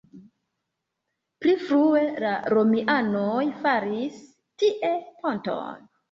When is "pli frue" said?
1.41-1.99